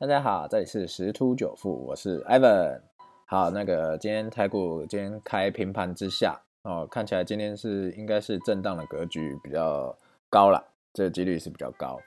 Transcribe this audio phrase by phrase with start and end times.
[0.00, 2.80] 大家好，这里是十突九富，我是 Ivan。
[3.26, 9.92] 好，那个今天台股今天开平盘之下哦，看起来今天是应该是震荡的格局比较
[10.30, 11.98] 高了，这个几率是比较高。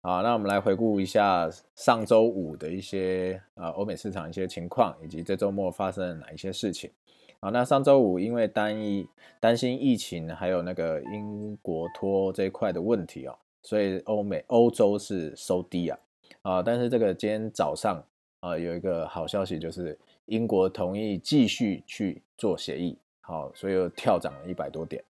[0.00, 6.90] 好，那我们来回顾一下上周五的一些呃欧美市场一些情况，以及这周末发生了哪一些事情。
[7.38, 9.08] 好，那上周五因为单一
[9.38, 15.96] 担心疫情还有那个英国脱欧这一块的问题哦，所以欧美欧洲是收低啊。
[16.42, 18.02] 啊，但是这个今天早上
[18.40, 25.02] 啊，有一个好消息，就是英国同意继续去做协议，好，所以又跳涨了一百多点，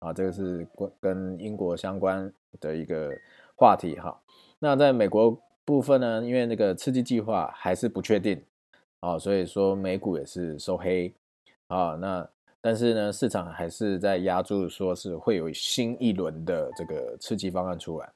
[0.00, 0.66] 啊，这个是
[1.00, 2.30] 跟英国相关
[2.60, 3.10] 的一个
[3.56, 4.18] 话题哈。
[4.58, 8.42] 那在美国部分呢，因为那个刺激计划还是不确定，
[9.00, 11.12] 啊，所以说美股也是收黑，
[11.68, 12.28] 啊，那
[12.60, 18.12] 但是呢，市场还是在压住，说是会有新一轮的这个刺激方案出来。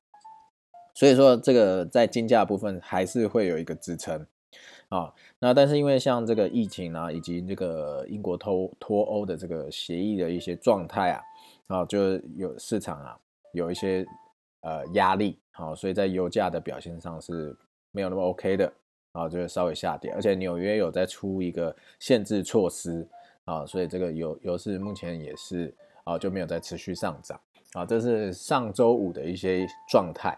[0.96, 4.26] 所以说，这个在金价部分还是会有一个支撑
[4.88, 5.12] 啊。
[5.38, 11.20] 那但是因为像这个疫情啊，以及这个英国脱脱欧的这个协议的一些状态啊，
[11.66, 13.14] 啊，就有市场啊
[13.52, 14.06] 有一些
[14.62, 17.54] 呃压力，好，所以在油价的表现上是
[17.90, 18.72] 没有那么 OK 的
[19.12, 20.12] 啊，就稍微下跌。
[20.12, 23.06] 而且纽约有在出一个限制措施
[23.44, 27.38] 啊，所以这个油油市目前也是啊就没有再持续上涨
[27.74, 27.84] 啊。
[27.84, 30.34] 这是上周五的一些状态。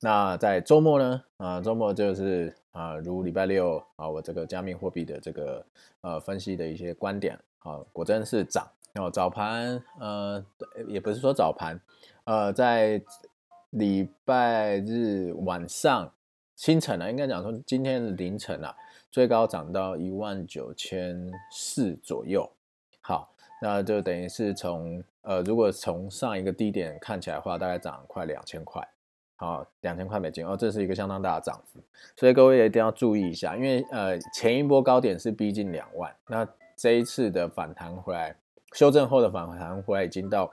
[0.00, 1.22] 那在周末呢？
[1.38, 5.64] 啊，周末就是啊，如礼拜六啊，我这个加密货币的这个
[6.02, 8.66] 呃分析的一些观点啊，果真是涨。
[8.92, 10.42] 然后早盘呃，
[10.88, 11.78] 也不是说早盘，
[12.24, 13.02] 呃，在
[13.70, 16.10] 礼拜日晚上
[16.54, 18.74] 清晨啊，应该讲说今天凌晨啊，
[19.10, 22.50] 最高涨到一万九千四左右。
[23.02, 23.30] 好，
[23.60, 28.86] 那就等于是从呃，如果从上一个低点看起来的话，大概涨快两千块。
[29.38, 31.78] 好，两千块美金哦，这是一个相当大的涨幅，
[32.16, 38.34] 所以各位一定要注意一下，因为呃前一波高点是逼近两万，那这一次的反弹回来，
[38.72, 40.50] 修正后的反弹回来已经到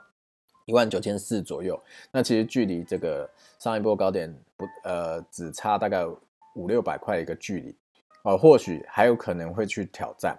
[0.66, 1.82] 一万九千四左右，
[2.12, 6.06] 那其实距离这个上一波高点不呃只差大概
[6.56, 7.74] 五六百块一个距离，
[8.24, 10.38] 哦，或许还有可能会去挑战，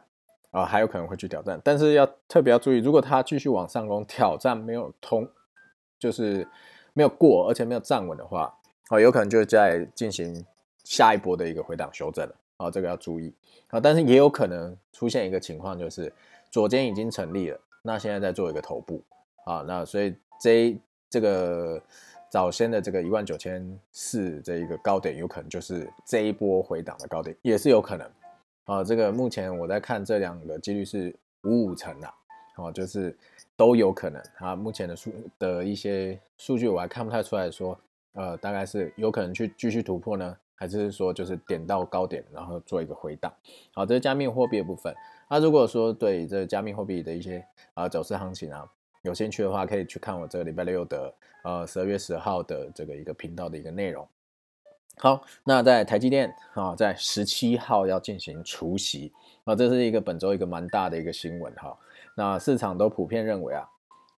[0.51, 5.27] 啊，还有可能会去挑战，但是要特别要注意，如果它继续往上攻，挑战没有通，
[5.99, 6.47] 就是。
[6.95, 8.57] 没有过，而且没有站稳的话，
[8.89, 10.45] 哦，有可能就在进行
[10.85, 13.35] 下一波的一个回档修正了，哦，这个要注意，
[13.69, 16.11] 啊，但是也有可能出现一个情况，就是
[16.51, 19.03] 左肩已经成立了，那现在在做一个头部，
[19.45, 20.79] 啊，那所以这
[21.11, 21.83] 这个
[22.31, 28.09] 早先的这个一万九千四这一个高点，有可能就是这一波回档的高点，也是有可能，
[28.67, 32.15] 啊，这个目前我在看这两个几率是五五成的，
[32.57, 33.17] 哦，就是。
[33.57, 37.79] 都有可能啊，目前的数的一些数据我还看不太出来说，
[38.15, 43.33] 呃，大概是有可能去继续突破呢，还是说就是点到高点，然后做一个回档。
[43.73, 44.93] 好，这是加密货币的部分。
[45.31, 48.69] 那如果说对这加密货币的一些啊走势行情啊
[49.03, 51.15] 有兴趣的话，可以去看我这个礼拜六的
[51.45, 54.05] 呃十二月十号的这个一个频道的一个内容。
[54.97, 59.13] 好，那在台积电啊，在十七号要进行除夕
[59.45, 61.79] 啊，这是一个本周一个蛮大的一个新闻哈。
[62.17, 63.69] 那市场都普遍认为啊，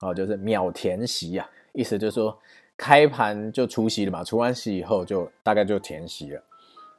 [0.01, 2.39] 哦，就是秒填息啊，意思就是说
[2.77, 6.43] 开盘就除息了嘛，除完息以后就大概就填息了，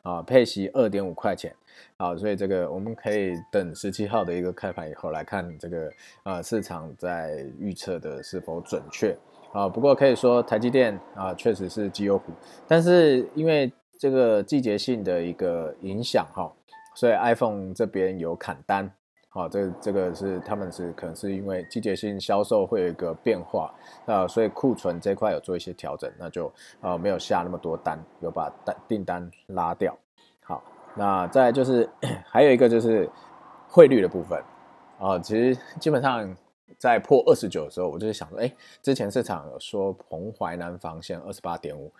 [0.01, 1.55] 啊，配息二点五块钱，
[1.97, 5.89] 啊，所以这个我们可以等十七号的一个开盘以后来看这个
[6.23, 9.15] 啊，市场在预测的是否准确
[9.53, 9.69] 啊？
[9.69, 12.31] 不过可以说台积电啊，确实是绩优股，
[12.67, 16.51] 但是因为这个季节性的一个影响哈，
[16.95, 18.91] 所以 iPhone 这边有砍单。
[19.29, 23.71] 啊，这这个是他们是可能是因为季节性销售会有一个变化，
[24.07, 26.51] 啊，所以库存这块有做一些调整，那就
[26.81, 29.95] 啊没有下那么多单，有把单订单拉掉。
[30.43, 30.63] 好，
[30.95, 31.87] 那再就是
[32.25, 33.07] 还有一个就是
[33.67, 34.41] 汇率的部分，
[34.97, 36.35] 啊，其实基本上
[36.79, 38.51] 在破二十九的时候，我就是想说，哎，
[38.81, 41.91] 之前市场有说彭淮南防线二十八点五，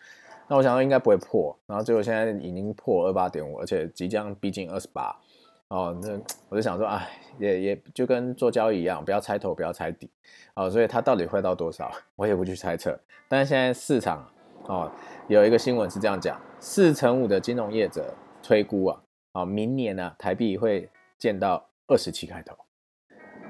[0.48, 5.16] 那我想说应该不会破，然后结果现在已经破二八点五，而且即将逼近二十八。
[5.70, 6.18] 哦，那
[6.48, 10.10] 我就想说，哎，也也就跟做交易一样，不要猜头，不要猜底，
[10.54, 12.98] 哦，所以它到底会到多少， 我也不去猜测。
[13.28, 14.26] 但是现在市场，
[14.68, 14.90] 哦，
[15.28, 19.02] 有一个新闻是这样讲，四成五的金融业者推估啊，
[19.34, 22.56] 啊，明年呢台币会见到二十七开头，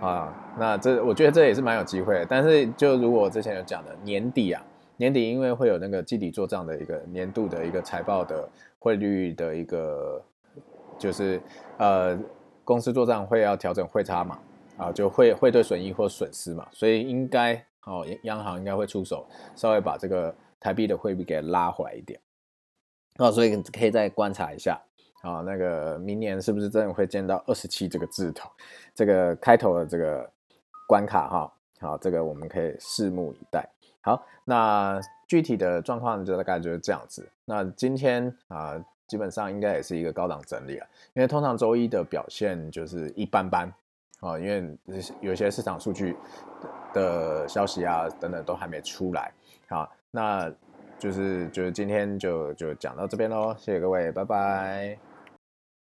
[0.03, 2.25] 啊，那这我觉得这也是蛮有机会的。
[2.25, 4.65] 但是就如果我之前有讲的，年底啊，
[4.97, 8.49] 年底因为会有那个基底做账的一个年度的一个财报的
[8.79, 10.19] 汇率的一个。
[10.97, 11.41] 就是
[11.77, 12.17] 呃，
[12.63, 14.39] 公司做账会要调整汇差嘛，
[14.77, 17.55] 啊，就会汇兑损益或损失嘛，所以应该
[17.85, 22.19] 哦，央行应该会出手，稍微把这个台币的汇率给拉回来一点。
[23.17, 24.79] 哦，所以可以再观察一下
[25.21, 28.49] 啊，那个明年是不是真的会见到二十七这个字头，
[28.93, 30.29] 这个开头的这个
[30.87, 31.53] 关卡哈？
[31.79, 33.67] 好，这个我们可以拭目以待。
[34.01, 37.27] 好，那具体的状况就大概就是这样子。
[37.45, 38.73] 那今天啊，
[39.07, 43.71] 基本上应该也是一个高档整理了，因为通常周一的表现就是一般般
[44.21, 44.77] 啊，因为
[45.21, 46.15] 有些市场数据
[46.93, 49.31] 的消息啊等等都还没出来。
[49.69, 50.51] 好，那
[50.97, 55.06] 就是就是今天就就讲到这边喽，谢谢各位，拜拜。